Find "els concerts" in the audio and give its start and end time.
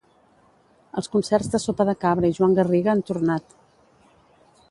1.01-1.51